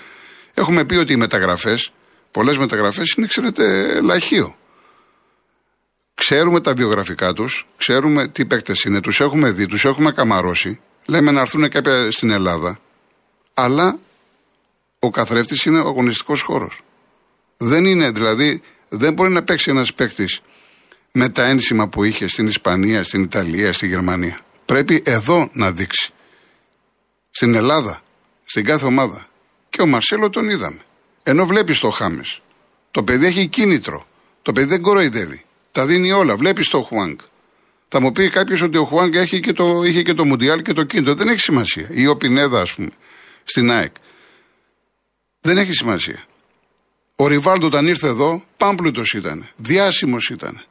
Έχουμε 0.53 0.85
πει 0.85 0.95
ότι 0.95 1.13
οι 1.13 1.17
μεταγραφές, 1.17 1.91
πολλές 2.31 2.57
μεταγραφές 2.57 3.13
είναι, 3.17 3.27
ξέρετε, 3.27 4.01
λαχείο. 4.01 4.55
Ξέρουμε 6.13 6.61
τα 6.61 6.73
βιογραφικά 6.73 7.33
τους, 7.33 7.67
ξέρουμε 7.77 8.27
τι 8.27 8.45
παίκτες 8.45 8.83
είναι, 8.83 9.01
τους 9.01 9.19
έχουμε 9.19 9.51
δει, 9.51 9.65
τους 9.65 9.85
έχουμε 9.85 10.11
καμαρώσει. 10.11 10.79
Λέμε 11.05 11.31
να 11.31 11.41
έρθουν 11.41 11.69
κάποια 11.69 12.11
στην 12.11 12.29
Ελλάδα. 12.29 12.79
Αλλά 13.53 13.99
ο 14.99 15.09
καθρέφτης 15.09 15.65
είναι 15.65 15.79
ο 15.79 15.87
αγωνιστικός 15.87 16.41
χώρος. 16.41 16.81
Δεν 17.57 17.85
είναι 17.85 18.11
δηλαδή, 18.11 18.61
δεν 18.89 19.13
μπορεί 19.13 19.31
να 19.31 19.43
παίξει 19.43 19.69
ένας 19.69 19.93
παίκτης 19.93 20.41
με 21.11 21.29
τα 21.29 21.43
ένσημα 21.43 21.87
που 21.87 22.03
είχε 22.03 22.27
στην 22.27 22.47
Ισπανία, 22.47 23.03
στην 23.03 23.23
Ιταλία, 23.23 23.73
στη 23.73 23.87
Γερμανία. 23.87 24.39
Πρέπει 24.65 25.01
εδώ 25.05 25.49
να 25.53 25.71
δείξει. 25.71 26.11
Στην 27.31 27.55
Ελλάδα, 27.55 28.01
στην 28.51 28.65
κάθε 28.65 28.85
ομάδα. 28.85 29.27
Και 29.69 29.81
ο 29.81 29.85
Μαρσέλο 29.85 30.29
τον 30.29 30.49
είδαμε. 30.49 30.79
Ενώ 31.23 31.45
βλέπεις 31.45 31.79
το 31.79 31.89
Χάμες. 31.89 32.41
Το 32.91 33.03
παιδί 33.03 33.25
έχει 33.25 33.47
κίνητρο. 33.47 34.07
Το 34.41 34.51
παιδί 34.51 34.67
δεν 34.67 34.81
κοροϊδεύει. 34.81 35.43
Τα 35.71 35.85
δίνει 35.85 36.11
όλα. 36.11 36.35
Βλέπεις 36.35 36.67
το 36.67 36.81
Χουάνγκ. 36.81 37.17
Θα 37.87 38.01
μου 38.01 38.11
πει 38.11 38.29
κάποιος 38.29 38.61
ότι 38.61 38.77
ο 38.77 38.85
Χουάνγκ 38.85 39.15
έχει 39.15 39.39
και 39.39 39.53
το, 39.53 39.83
είχε 39.83 40.01
και 40.01 40.13
το 40.13 40.25
Μουντιάλ 40.25 40.61
και 40.61 40.73
το 40.73 40.83
κίνητρο. 40.83 41.13
Δεν 41.13 41.27
έχει 41.27 41.39
σημασία. 41.39 41.87
Ή 41.91 42.07
ο 42.07 42.15
Πινέδα, 42.15 42.61
ας 42.61 42.73
πούμε, 42.73 42.89
στην 43.43 43.71
ΑΕΚ. 43.71 43.95
Δεν 45.41 45.57
έχει 45.57 45.73
σημασία. 45.73 46.23
Ο 47.15 47.27
Ριβάλντο 47.27 47.65
όταν 47.65 47.87
ήρθε 47.87 48.07
εδώ, 48.07 48.43
πάμπλουτος 48.57 49.13
ήταν. 49.13 49.49
Διάσημος 49.55 50.29
ήταν. 50.29 50.65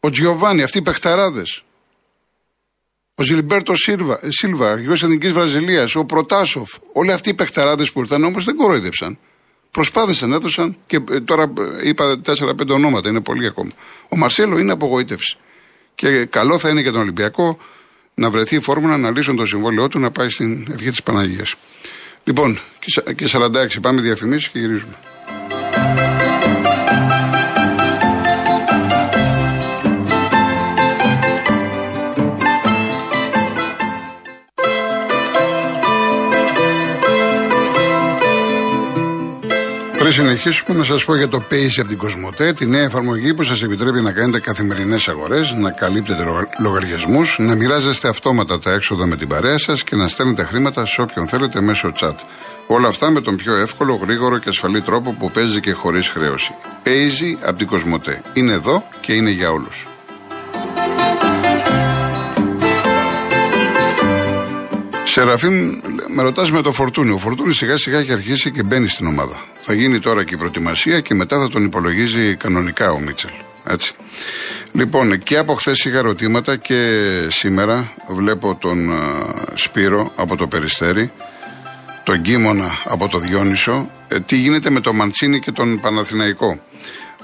Ο 0.00 0.10
Τζιοβάνι, 0.10 0.62
αυτοί 0.62 0.78
οι 0.78 0.82
παιχταράδες. 0.82 1.64
Ο 3.20 3.22
Ζιλμπέρτο 3.22 3.74
Σίλβα, 3.74 4.20
Σίλβα 4.28 4.70
αρχηγός 4.70 5.02
Εθνικής 5.02 5.32
Βραζιλίας, 5.32 5.94
ο 5.94 6.04
Προτάσοφ. 6.04 6.70
Όλοι 6.92 7.12
αυτοί 7.12 7.28
οι 7.28 7.34
παιχταράδες 7.34 7.92
που 7.92 8.00
ήρθαν 8.00 8.24
όμως 8.24 8.44
δεν 8.44 8.56
κορόιδεψαν. 8.56 9.18
Προσπάθησαν, 9.70 10.32
έδωσαν 10.32 10.76
και 10.86 11.00
ε, 11.10 11.20
τώρα 11.20 11.52
ε, 11.82 11.88
είπα 11.88 12.20
4-5 12.26 12.68
ονόματα, 12.68 13.08
είναι 13.08 13.20
πολύ 13.20 13.46
ακόμα. 13.46 13.70
Ο 14.08 14.16
Μαρσέλο 14.16 14.58
είναι 14.58 14.72
απογοήτευσης. 14.72 15.36
Και 15.94 16.24
καλό 16.24 16.58
θα 16.58 16.68
είναι 16.68 16.80
για 16.80 16.92
τον 16.92 17.00
Ολυμπιακό 17.00 17.58
να 18.14 18.30
βρεθεί 18.30 18.56
η 18.56 18.60
φόρμουνα 18.60 18.96
να 18.96 19.10
λύσουν 19.10 19.36
το 19.36 19.46
συμβόλαιό 19.46 19.88
του 19.88 19.98
να 19.98 20.10
πάει 20.10 20.28
στην 20.28 20.66
ευχή 20.72 20.90
της 20.90 21.02
Παναγίας. 21.02 21.54
Λοιπόν, 22.24 22.58
και 23.16 23.28
46, 23.32 23.80
πάμε 23.80 24.00
διαφημίσεις 24.00 24.48
και 24.48 24.58
γυρίζουμε. 24.58 24.98
Συνεχίσουμε 40.20 40.78
να 40.78 40.84
σας 40.84 41.04
πω 41.04 41.16
για 41.16 41.28
το 41.28 41.42
Pace 41.50 41.78
από 41.78 41.88
την 41.88 41.96
Κοσμοτέ, 41.96 42.52
τη 42.52 42.66
νέα 42.66 42.82
εφαρμογή 42.82 43.34
που 43.34 43.42
σας 43.42 43.62
επιτρέπει 43.62 44.00
να 44.00 44.12
κάνετε 44.12 44.40
καθημερινές 44.40 45.08
αγορές, 45.08 45.52
να 45.52 45.70
καλύπτετε 45.70 46.24
λογαριασμούς, 46.58 47.36
να 47.38 47.54
μοιράζεστε 47.54 48.08
αυτόματα 48.08 48.58
τα 48.58 48.72
έξοδα 48.72 49.06
με 49.06 49.16
την 49.16 49.28
παρέα 49.28 49.58
σας 49.58 49.84
και 49.84 49.96
να 49.96 50.08
στέλνετε 50.08 50.42
χρήματα 50.42 50.86
σε 50.86 51.00
όποιον 51.00 51.28
θέλετε 51.28 51.60
μέσω 51.60 51.92
chat. 52.00 52.14
Όλα 52.66 52.88
αυτά 52.88 53.10
με 53.10 53.20
τον 53.20 53.36
πιο 53.36 53.56
εύκολο, 53.56 53.94
γρήγορο 53.94 54.38
και 54.38 54.48
ασφαλή 54.48 54.80
τρόπο 54.80 55.16
που 55.18 55.30
παίζει 55.30 55.60
και 55.60 55.72
χωρίς 55.72 56.08
χρέωση. 56.08 56.54
Παίζει 56.82 57.38
από 57.42 57.58
την 57.58 57.66
Κοσμοτέ. 57.66 58.22
Είναι 58.32 58.52
εδώ 58.52 58.84
και 59.00 59.12
είναι 59.12 59.30
για 59.30 59.50
όλους. 59.50 59.86
Σεραφείμ, 65.12 65.80
με 66.08 66.22
ρωτάς 66.22 66.50
με 66.50 66.62
το 66.62 66.72
Φορτούνι. 66.72 67.10
Ο 67.10 67.18
Φορτούνι 67.18 67.54
σιγά 67.54 67.76
σιγά 67.76 67.98
έχει 67.98 68.12
αρχίσει 68.12 68.50
και 68.50 68.62
μπαίνει 68.62 68.88
στην 68.88 69.06
ομάδα. 69.06 69.44
Θα 69.60 69.74
γίνει 69.74 70.00
τώρα 70.00 70.24
και 70.24 70.34
η 70.34 70.36
προετοιμασία 70.36 71.00
και 71.00 71.14
μετά 71.14 71.38
θα 71.38 71.48
τον 71.48 71.64
υπολογίζει 71.64 72.36
κανονικά 72.36 72.92
ο 72.92 72.98
Μίτσελ. 72.98 73.30
Έτσι. 73.64 73.92
Λοιπόν, 74.72 75.18
και 75.18 75.36
από 75.36 75.54
χθες 75.54 75.84
είχα 75.84 75.98
ερωτήματα 75.98 76.56
και 76.56 77.00
σήμερα 77.28 77.94
βλέπω 78.08 78.56
τον 78.60 78.90
Σπύρο 79.54 80.12
από 80.16 80.36
το 80.36 80.46
Περιστέρι, 80.46 81.12
τον 82.04 82.22
Κίμωνα 82.22 82.82
από 82.84 83.08
το 83.08 83.18
Διόνυσο. 83.18 83.90
Ε, 84.08 84.20
τι 84.20 84.36
γίνεται 84.36 84.70
με 84.70 84.80
τον 84.80 84.96
Μαντσίνη 84.96 85.40
και 85.40 85.52
τον 85.52 85.80
Παναθηναϊκό; 85.80 86.60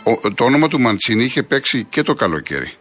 Ο, 0.02 0.32
το 0.34 0.44
όνομα 0.44 0.68
του 0.68 0.80
Μαντσίνη 0.80 1.24
είχε 1.24 1.42
παίξει 1.42 1.86
και 1.90 2.02
το 2.02 2.14
καλοκαίρι. 2.14 2.72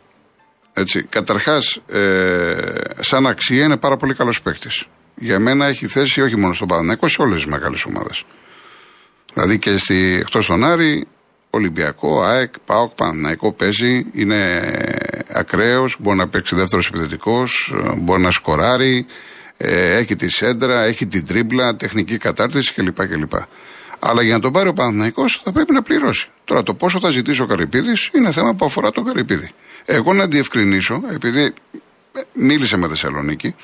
Έτσι. 0.78 1.04
Καταρχάς, 1.04 1.82
ε, 1.88 2.56
σαν 3.00 3.28
αξία 3.28 3.64
είναι 3.64 3.78
πάρα 3.78 3.98
πολύ 3.98 4.14
καλός 4.14 4.42
παίκτης 4.42 4.86
για 5.16 5.40
μένα 5.40 5.66
έχει 5.66 5.88
θέση 5.88 6.22
όχι 6.22 6.38
μόνο 6.38 6.54
στον 6.54 6.68
Παναθηναϊκό, 6.68 7.08
σε 7.08 7.22
όλες 7.22 7.36
τις 7.36 7.46
μεγάλες 7.46 7.86
ομάδες. 7.86 8.24
Δηλαδή 9.34 9.60
και 9.60 9.78
στη, 9.78 10.18
εκτός 10.20 10.46
των 10.46 10.64
Άρη, 10.64 11.08
Ολυμπιακό, 11.50 12.22
ΑΕΚ, 12.22 12.54
ΠΑΟΚ, 12.66 12.94
Παναθηναϊκό 12.96 13.52
παίζει, 13.52 14.06
είναι 14.14 14.62
ακραίος, 15.28 15.98
μπορεί 16.00 16.18
να 16.18 16.28
παίξει 16.28 16.56
δεύτερος 16.56 16.88
επιθετικός, 16.88 17.74
μπορεί 17.98 18.22
να 18.22 18.32
σκοράρει, 18.32 19.06
ε, 19.58 19.98
έχει 19.98 20.16
τη 20.16 20.30
σέντρα, 20.30 20.84
έχει 20.84 21.08
την 21.08 21.26
τρίμπλα, 21.26 21.76
τεχνική 21.76 22.18
κατάρτιση 22.18 22.74
κλπ. 22.74 23.08
κλπ. 23.08 23.34
Αλλά 24.08 24.24
για 24.24 24.34
να 24.34 24.40
τον 24.40 24.52
πάρει 24.52 24.70
ο 24.70 24.74
Παναθηναϊκός 24.74 25.42
θα 25.44 25.52
πρέπει 25.52 25.74
να 25.74 25.82
πληρώσει. 25.82 26.28
Τώρα 26.44 26.64
το 26.64 26.74
πόσο 26.74 27.00
θα 27.00 27.10
ζητήσει 27.10 27.42
ο 27.42 27.46
Καρυπίδης 27.46 28.10
είναι 28.14 28.32
θέμα 28.32 28.56
που 28.56 28.66
αφορά 28.66 28.92
τον 28.92 29.04
Καρυπίδη. 29.04 29.50
Εγώ 29.86 30.14
να 30.14 30.28
διευκρινίσω, 30.28 31.02
επειδή 31.14 31.54
μίλησε 32.34 32.78
με 32.78 32.88
Θεσσαλονίκη, 32.88 33.56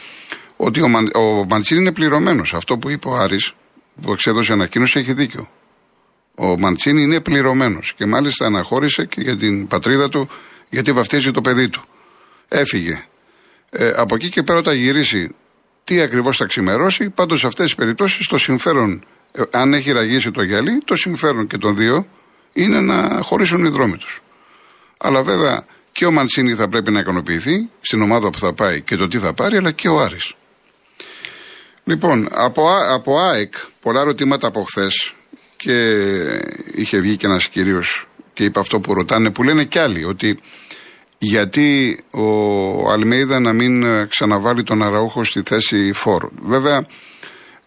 ότι 0.55 0.81
ο, 0.81 0.88
Μαν, 0.88 1.12
ο 1.15 1.45
Μαντσίνη 1.45 1.79
είναι 1.79 1.91
πληρωμένος. 1.91 2.53
Αυτό 2.53 2.77
που 2.77 2.89
είπε 2.89 3.07
ο 3.07 3.15
Άρης, 3.15 3.53
που 4.01 4.12
εξέδωσε 4.12 4.53
ανακοίνωση, 4.53 5.00
έχει 5.00 5.13
δίκιο. 5.13 5.50
Ο 6.36 6.60
Μαντσίνη 6.60 7.01
είναι 7.01 7.19
πληρωμένος 7.19 7.93
και 7.93 8.05
μάλιστα 8.05 8.45
αναχώρησε 8.45 9.05
και 9.05 9.21
για 9.21 9.38
την 9.38 9.67
πατρίδα 9.67 10.10
του, 10.10 10.29
γιατί 10.69 10.91
βαφτίζει 10.91 11.31
το 11.31 11.41
παιδί 11.41 11.69
του. 11.69 11.83
Έφυγε. 12.48 13.03
Ε, 13.69 13.93
από 13.95 14.15
εκεί 14.15 14.29
και 14.29 14.43
πέρα, 14.43 14.60
όταν 14.60 14.75
γυρίσει, 14.75 15.36
τι 15.83 16.01
ακριβώς 16.01 16.38
θα 16.38 16.45
ξημερώσει, 16.45 17.10
πάντως 17.10 17.39
σε 17.39 17.48
αυτές 17.48 17.65
τις 17.65 17.75
περιπτώσεις 17.75 18.27
το 18.27 18.38
συμφέρον, 18.38 18.92
ε, 18.94 19.10
αν 19.51 19.74
έχει 19.74 19.91
ραγίσει 19.91 20.31
το 20.31 20.41
γυαλί, 20.41 20.81
το 20.85 20.96
συμφέρον 20.96 21.48
και 21.48 21.57
των 21.57 21.75
δύο 21.75 22.07
είναι 22.53 22.79
να 22.79 23.20
χωρίσουν 23.22 23.65
οι 23.65 23.70
δρόμοι 23.70 23.98
τους. 23.98 24.22
Αλλά 24.98 25.24
βέβαια 25.24 25.65
και 25.91 26.05
ο 26.05 26.11
Μαντσίνη 26.11 26.53
θα 26.53 26.70
πρέπει 26.70 26.91
να 26.91 27.00
ικανοποιηθεί 27.00 27.70
στην 27.81 28.01
ομάδα 28.01 28.29
που 28.29 28.39
θα 28.39 28.53
πάει 28.53 28.81
και 28.81 28.96
το 28.96 29.07
τι 29.07 29.17
θα 29.17 29.33
πάρει, 29.33 29.57
αλλά 29.57 29.72
και 29.72 29.87
ο 29.87 30.00
Άρης. 30.00 30.33
Λοιπόν, 31.83 32.27
από, 32.31 32.67
από 32.89 33.20
ΑΕΚ, 33.20 33.53
πολλά 33.81 34.01
ερωτήματα 34.01 34.48
από 34.48 34.63
χθες 34.63 35.13
και 35.57 35.98
είχε 36.75 37.00
βγει 37.00 37.15
και 37.15 37.25
ένας 37.25 37.48
κύριο 37.48 37.83
και 38.33 38.44
είπε 38.44 38.59
αυτό 38.59 38.79
που 38.79 38.94
ρωτάνε, 38.94 39.31
που 39.31 39.44
λένε 39.44 39.63
κι 39.63 39.79
άλλοι, 39.79 40.03
ότι 40.03 40.39
γιατί 41.17 42.00
ο 42.11 42.91
Αλμέιδα 42.91 43.39
να 43.39 43.53
μην 43.53 43.83
ξαναβάλει 44.07 44.63
τον 44.63 44.83
Αραούχο 44.83 45.24
στη 45.24 45.41
θέση 45.46 45.91
φόρ. 45.94 46.29
Βέβαια, 46.41 46.87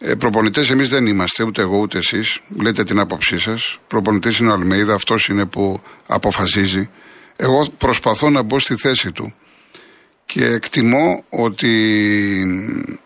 ε, 0.06 0.14
προπονητές 0.14 0.70
εμείς 0.70 0.88
δεν 0.88 1.06
είμαστε, 1.06 1.42
ούτε 1.44 1.62
εγώ 1.62 1.78
ούτε 1.78 1.98
εσείς. 1.98 2.40
Λέτε 2.60 2.84
την 2.84 2.98
άποψή 2.98 3.38
σας. 3.38 3.78
Προπονητής 3.86 4.38
είναι 4.38 4.50
ο 4.50 4.52
Αλμέιδα, 4.52 4.94
αυτός 4.94 5.28
είναι 5.28 5.44
που 5.44 5.80
αποφασίζει. 6.06 6.88
Εγώ 7.36 7.66
προσπαθώ 7.78 8.30
να 8.30 8.42
μπω 8.42 8.58
στη 8.58 8.74
θέση 8.74 9.12
του 9.12 9.34
και 10.26 10.44
εκτιμώ 10.44 11.24
ότι 11.28 11.72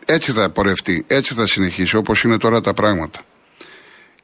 έτσι 0.05 0.33
θα 0.33 0.51
πορευτεί, 0.51 1.05
έτσι 1.07 1.35
θα 1.35 1.47
συνεχίσει 1.47 1.97
όπως 1.97 2.23
είναι 2.23 2.39
τώρα 2.39 2.61
τα 2.61 2.75
πράγματα. 2.75 3.21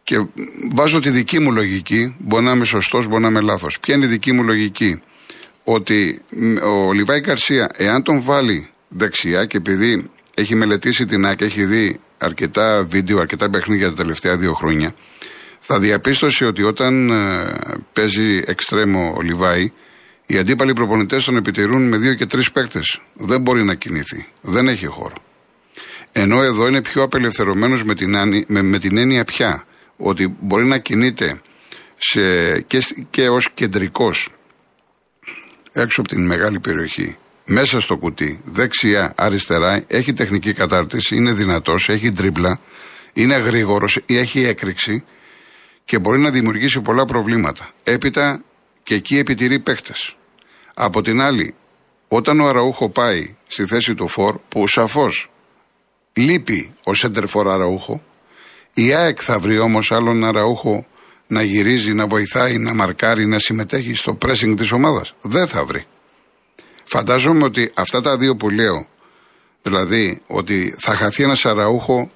Και 0.02 0.26
βάζω 0.74 1.00
τη 1.00 1.10
δική 1.10 1.40
μου 1.40 1.52
λογική, 1.52 2.16
μπορεί 2.18 2.44
να 2.44 2.52
είμαι 2.52 2.64
σωστός, 2.64 3.06
μπορεί 3.06 3.22
να 3.22 3.28
είμαι 3.28 3.40
λάθος. 3.40 3.80
Ποια 3.80 3.94
είναι 3.94 4.04
η 4.04 4.08
δική 4.08 4.32
μου 4.32 4.42
λογική, 4.42 5.02
ότι 5.64 6.20
ο 6.62 6.92
Λιβάη 6.92 7.20
Καρσία, 7.20 7.70
εάν 7.76 8.02
τον 8.02 8.22
βάλει 8.22 8.70
δεξιά 8.88 9.44
και 9.44 9.56
επειδή 9.56 10.10
έχει 10.34 10.54
μελετήσει 10.54 11.04
την 11.04 11.26
άκρη, 11.26 11.46
έχει 11.46 11.64
δει 11.64 12.00
αρκετά 12.24 12.86
βίντεο, 12.88 13.18
αρκετά 13.18 13.50
παιχνίδια 13.50 13.88
τα 13.88 13.94
τελευταία 13.94 14.36
δύο 14.36 14.52
χρόνια, 14.52 14.94
θα 15.60 15.78
διαπίστωσε 15.78 16.44
ότι 16.44 16.62
όταν 16.62 17.10
ε, 17.10 17.54
παίζει 17.92 18.42
εξτρέμο 18.46 19.14
ο 19.16 19.20
Λιβάη, 19.20 19.72
οι 20.26 20.38
αντίπαλοι 20.38 20.72
προπονητές 20.72 21.24
τον 21.24 21.36
επιτηρούν 21.36 21.88
με 21.88 21.96
δύο 21.96 22.14
και 22.14 22.26
τρεις 22.26 22.52
παίκτες. 22.52 23.00
Δεν 23.14 23.40
μπορεί 23.40 23.64
να 23.64 23.74
κινηθεί. 23.74 24.26
Δεν 24.40 24.68
έχει 24.68 24.86
χώρο. 24.86 25.16
Ενώ 26.12 26.42
εδώ 26.42 26.66
είναι 26.66 26.82
πιο 26.82 27.02
απελευθερωμένος 27.02 27.84
με, 27.84 27.94
την, 27.94 28.14
με, 28.46 28.62
με 28.62 28.78
την 28.78 28.96
έννοια 28.96 29.24
πια 29.24 29.64
ότι 29.96 30.36
μπορεί 30.40 30.66
να 30.66 30.78
κινείται 30.78 31.40
σε, 31.96 32.60
και, 32.60 32.84
και 33.10 33.28
ως 33.28 33.50
κεντρικός 33.54 34.28
έξω 35.72 36.00
από 36.00 36.08
την 36.10 36.26
μεγάλη 36.26 36.60
περιοχή, 36.60 37.16
μέσα 37.44 37.80
στο 37.80 37.96
κουτί, 37.96 38.40
δεξιά, 38.44 39.12
αριστερά, 39.16 39.84
έχει 39.86 40.12
τεχνική 40.12 40.52
κατάρτιση, 40.52 41.16
είναι 41.16 41.32
δυνατός, 41.32 41.88
έχει 41.88 42.12
τρίπλα, 42.12 42.60
είναι 43.12 43.36
γρήγορος, 43.36 44.00
έχει 44.06 44.44
έκρηξη 44.44 45.04
και 45.84 45.98
μπορεί 45.98 46.20
να 46.20 46.30
δημιουργήσει 46.30 46.80
πολλά 46.80 47.04
προβλήματα. 47.04 47.70
Έπειτα 47.82 48.44
και 48.82 48.94
εκεί 48.94 49.18
επιτηρεί 49.18 49.58
παίχτε. 49.60 49.92
Από 50.74 51.02
την 51.02 51.20
άλλη, 51.20 51.54
όταν 52.08 52.40
ο 52.40 52.46
Αραούχο 52.46 52.90
πάει 52.90 53.36
στη 53.46 53.66
θέση 53.66 53.94
του 53.94 54.08
Φορ, 54.08 54.38
που 54.48 54.68
σαφώς 54.68 55.30
λείπει 56.12 56.74
ο 56.84 56.94
Σέντερφορ 56.94 57.50
Αραούχο, 57.50 58.02
η 58.74 58.92
ΑΕΚ 58.92 59.18
θα 59.20 59.38
βρει 59.38 59.58
όμως 59.58 59.92
άλλον 59.92 60.24
Αραούχο 60.24 60.86
να 61.26 61.42
γυρίζει, 61.42 61.92
να 61.94 62.06
βοηθάει, 62.06 62.58
να 62.58 62.74
μαρκάρει, 62.74 63.26
να 63.26 63.38
συμμετέχει 63.38 63.94
στο 63.94 64.18
pressing 64.20 64.54
της 64.56 64.72
ομάδας. 64.72 65.14
Δεν 65.22 65.48
θα 65.48 65.64
βρει. 65.64 65.86
Φαντάζομαι 66.84 67.44
ότι 67.44 67.70
αυτά 67.74 68.00
τα 68.00 68.16
δύο 68.16 68.36
που 68.36 68.50
λέω, 68.50 68.86
δηλαδή 69.62 70.22
ότι 70.26 70.74
θα 70.78 70.94
χαθεί 70.94 71.22
ένας 71.22 71.44
Αραούχο 71.44 72.10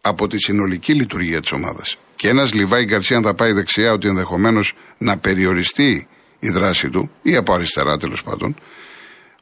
από 0.00 0.26
τη 0.26 0.38
συνολική 0.38 0.94
λειτουργία 0.94 1.40
της 1.40 1.52
ομάδας 1.52 1.98
και 2.16 2.28
ένας 2.28 2.52
Λιβάη 2.54 2.84
Γκαρσία 2.84 3.20
θα 3.22 3.34
πάει 3.34 3.52
δεξιά, 3.52 3.92
ότι 3.92 4.08
ενδεχομένως 4.08 4.74
να 4.98 5.18
περιοριστεί 5.18 6.08
η 6.38 6.48
δράση 6.48 6.88
του, 6.88 7.10
ή 7.22 7.36
από 7.36 7.52
αριστερά 7.52 7.96
τέλος 7.96 8.22
πάντων, 8.22 8.56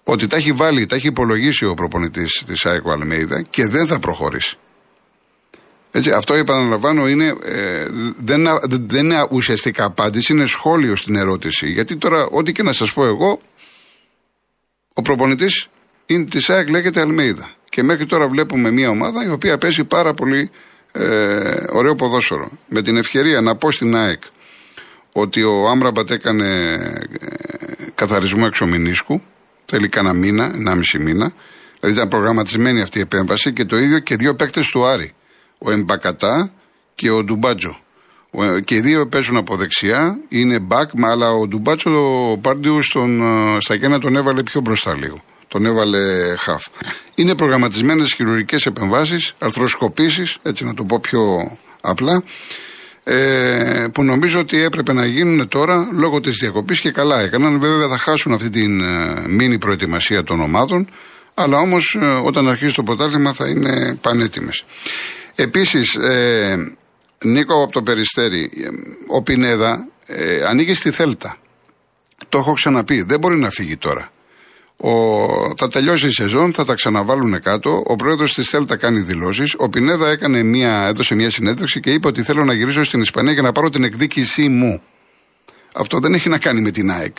ότι 0.05 0.27
τα 0.27 0.37
έχει 0.37 0.53
βάλει, 0.53 0.87
τα 0.87 0.97
έχει 0.97 1.07
υπολογίσει 1.07 1.65
ο 1.65 1.75
προπονητής 1.75 2.43
της 2.47 2.67
ΑΕΚΟ 2.67 2.91
Αλμέιδα 2.93 3.43
και 3.43 3.67
δεν 3.67 3.87
θα 3.87 3.99
προχωρήσει. 3.99 4.57
Έτσι, 5.91 6.11
αυτό 6.11 6.35
επαναλαμβάνω 6.35 7.09
είναι, 7.09 7.35
ε, 7.43 7.87
δεν, 8.19 8.47
δεν 8.69 9.05
είναι 9.05 9.27
ουσιαστικά 9.31 9.85
απάντηση, 9.85 10.33
είναι 10.33 10.47
σχόλιο 10.47 10.97
στην 10.97 11.17
ερώτηση. 11.17 11.71
Γιατί 11.71 11.97
τώρα, 11.97 12.27
ό,τι 12.27 12.53
και 12.53 12.63
να 12.63 12.73
σας 12.73 12.93
πω 12.93 13.05
εγώ, 13.05 13.41
ο 14.95 15.03
προπονητής 15.03 15.69
της 16.31 16.51
ΑΕΚ 16.51 16.69
λέγεται 16.69 17.01
Αλμέιδα. 17.01 17.51
Και 17.69 17.83
μέχρι 17.83 18.07
τώρα 18.07 18.29
βλέπουμε 18.29 18.71
μια 18.71 18.89
ομάδα 18.89 19.25
η 19.25 19.29
οποία 19.29 19.59
παίζει 19.59 19.85
πάρα 19.85 20.15
πολύ 20.15 20.51
ε, 20.93 21.65
ωραίο 21.71 21.95
ποδόσφαιρο. 21.95 22.51
Με 22.69 22.83
την 22.83 22.97
ευκαιρία 22.97 23.41
να 23.41 23.57
πω 23.57 23.71
στην 23.71 23.97
ΑΕΚ 23.97 24.23
ότι 25.13 25.43
ο 25.43 25.69
Άμραμπατ 25.69 26.11
έκανε 26.11 26.73
ε, 26.73 27.91
καθαρισμό 27.95 28.45
εξωμηνίσκου, 28.47 29.23
θέλει 29.65 29.89
κανένα 29.89 30.15
μήνα, 30.15 30.53
ένα 30.55 30.75
μισή 30.75 30.99
μήνα. 30.99 31.33
Δηλαδή 31.81 31.99
ήταν 31.99 32.09
προγραμματισμένη 32.09 32.81
αυτή 32.81 32.99
η 32.99 33.01
επέμβαση 33.01 33.53
και 33.53 33.65
το 33.65 33.79
ίδιο 33.79 33.99
και 33.99 34.17
δύο 34.17 34.35
παίκτες 34.35 34.69
του 34.69 34.85
Άρη. 34.85 35.15
Ο 35.59 35.71
Εμπακατά 35.71 36.53
και 36.95 37.11
ο 37.11 37.25
Ντουμπάτζο. 37.25 37.81
Και 38.65 38.75
οι 38.75 38.81
δύο 38.81 39.07
παίζουν 39.07 39.37
από 39.37 39.57
δεξιά, 39.57 40.19
είναι 40.29 40.67
back, 40.69 40.87
αλλά 41.03 41.31
ο 41.31 41.47
Ντουμπάτσο 41.47 41.91
ο 42.31 42.39
Πάρντιους 42.39 42.95
ε, 42.95 43.61
στα 43.61 43.77
κένα 43.77 43.99
τον 43.99 44.17
έβαλε 44.17 44.43
πιο 44.43 44.61
μπροστά 44.61 44.95
λίγο 44.95 45.23
τον 45.53 45.67
έβαλε 45.67 46.37
χαφ. 46.37 46.65
Είναι 47.15 47.35
προγραμματισμένες 47.35 48.13
χειρουργικές 48.13 48.67
επεμβάσεις, 48.67 49.35
αρθροσκοπήσεις, 49.39 50.39
έτσι 50.43 50.65
να 50.65 50.75
το 50.75 50.85
πω 50.85 51.01
πιο 51.01 51.51
απλά, 51.81 52.23
ε, 53.05 53.87
που 53.93 54.03
νομίζω 54.03 54.39
ότι 54.41 54.63
έπρεπε 54.63 54.93
να 54.93 55.07
γίνουν 55.07 55.49
τώρα 55.49 55.89
λόγω 55.93 56.21
της 56.21 56.37
διακοπής 56.37 56.81
και 56.81 56.91
καλά 56.91 57.21
έκαναν. 57.21 57.61
Βέβαια 57.61 57.89
θα 57.89 57.99
χάσουν 57.99 58.33
αυτή 58.33 58.51
την 58.51 58.81
ε, 58.81 59.23
μήνυ 59.29 59.59
προετοιμασία 59.59 60.25
των 60.25 60.41
ομάδων, 60.41 60.89
αλλά 61.35 61.59
όμως 61.59 61.99
ε, 62.01 62.07
όταν 62.07 62.49
αρχίσει 62.49 62.75
το 62.75 62.83
πρωτάθλημα 62.83 63.33
θα 63.33 63.49
είναι 63.49 63.99
πανέτοιμες. 64.01 64.65
Επίσης, 65.35 65.95
ε, 65.95 66.73
Νίκο 67.23 67.63
από 67.63 67.73
το 67.73 67.83
Περιστέρι. 67.83 68.43
Ε, 68.43 68.69
ο 69.07 69.23
Πινέδα 69.23 69.89
ε, 70.07 70.45
ανοίγει 70.45 70.75
στη 70.75 70.91
Θέλτα. 70.91 71.37
Το 72.29 72.39
έχω 72.39 72.53
ξαναπεί. 72.53 73.03
Δεν 73.03 73.19
μπορεί 73.19 73.37
να 73.37 73.51
φύγει 73.51 73.77
τώρα. 73.77 74.13
Ο, 74.77 74.93
θα 75.57 75.69
τελειώσει 75.69 76.07
η 76.07 76.11
σεζόν, 76.11 76.53
θα 76.53 76.65
τα 76.65 76.75
ξαναβάλουν 76.75 77.41
κάτω. 77.41 77.83
Ο 77.87 77.97
πρόεδρος 77.97 78.35
της 78.35 78.49
Θέλτα 78.49 78.77
κάνει 78.77 79.01
δηλώσεις. 79.01 79.55
Ο 79.59 79.69
Πινέδα 79.69 80.09
έκανε 80.09 80.43
μια, 80.43 80.87
έδωσε 80.87 81.15
μια 81.15 81.31
συνέντευξη 81.31 81.81
και 81.81 81.93
είπε 81.93 82.07
ότι 82.07 82.23
θέλω 82.23 82.45
να 82.45 82.55
γυρίσω 82.55 82.85
στην 82.85 83.01
Ισπανία 83.01 83.33
για 83.33 83.43
να 83.43 83.53
πάρω 83.53 83.71
την 83.71 83.85
εκδίκησή 83.85 84.49
μου. 84.49 84.83
Αυτό 85.75 85.99
δεν 85.99 86.15
έχει 86.15 86.29
να 86.29 86.39
κάνει 86.39 86.61
με 86.61 86.71
την 86.71 86.91
ΑΕΚ. 86.91 87.17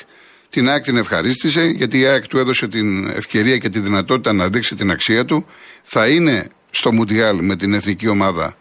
Την 0.49 0.69
ΑΕΚ 0.69 0.83
την 0.83 0.97
ευχαρίστησε 0.97 1.65
γιατί 1.65 1.99
η 1.99 2.05
ΑΕΚ 2.05 2.27
του 2.27 2.37
έδωσε 2.37 2.67
την 2.67 3.09
ευκαιρία 3.09 3.57
και 3.57 3.69
τη 3.69 3.79
δυνατότητα 3.79 4.33
να 4.33 4.49
δείξει 4.49 4.75
την 4.75 4.91
αξία 4.91 5.25
του. 5.25 5.45
Θα 5.83 6.07
είναι 6.07 6.47
στο 6.69 6.93
Μουντιάλ 6.93 7.43
με 7.43 7.55
την 7.55 7.73
εθνική 7.73 8.07
ομάδα 8.07 8.55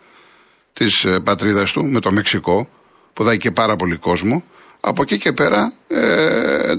της 0.72 1.04
ε, 1.04 1.20
πατρίδας 1.20 1.72
του, 1.72 1.84
με 1.84 2.00
το 2.00 2.12
Μεξικό, 2.12 2.68
που 3.12 3.24
δάει 3.24 3.36
και 3.36 3.50
πάρα 3.50 3.76
πολύ 3.76 3.96
κόσμο. 3.96 4.44
Από 4.80 5.02
εκεί 5.02 5.18
και 5.18 5.32
πέρα, 5.32 5.72
ε, 5.88 6.74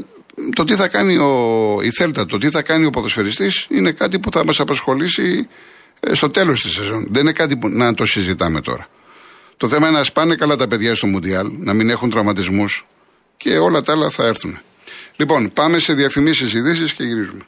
το 0.56 0.64
τι 0.64 0.76
θα 0.76 0.88
κάνει 0.88 1.18
ο, 1.18 1.80
η 1.84 1.90
Θέλτα, 1.90 2.26
το 2.26 2.38
τι 2.38 2.50
θα 2.50 2.62
κάνει 2.62 2.86
ο 2.86 2.90
ποδοσφαιριστής 2.90 3.68
είναι 3.70 3.92
κάτι 3.92 4.20
που 4.20 4.32
θα 4.32 4.46
μας 4.46 4.60
απασχολήσει 4.60 5.48
ε, 6.00 6.14
στο 6.14 6.30
τέλος 6.30 6.62
της 6.62 6.72
σεζόν. 6.72 7.08
Δεν 7.10 7.22
είναι 7.22 7.32
κάτι 7.32 7.58
που 7.58 7.70
να 7.70 7.94
το 7.94 8.06
συζητάμε 8.06 8.62
τώρα. 8.62 8.88
Το 9.58 9.68
θέμα 9.68 9.88
είναι 9.88 9.98
να 9.98 10.04
σπάνε 10.04 10.36
καλά 10.36 10.56
τα 10.56 10.68
παιδιά 10.68 10.96
στο 10.96 11.08
Μουντιάλ, 11.08 11.52
να 11.60 11.74
μην 11.74 11.90
έχουν 11.90 12.10
τραυματισμούς 12.10 12.86
και 13.38 13.58
όλα 13.58 13.82
τα 13.82 13.92
άλλα 13.92 14.10
θα 14.10 14.26
έρθουν. 14.26 14.60
Λοιπόν, 15.16 15.54
πάμε 15.54 15.80
σε 15.80 15.94
διαφημίσεις 15.94 16.54
ειδήσεις 16.54 16.94
και 16.94 17.04
γυρίζουμε. 17.04 17.42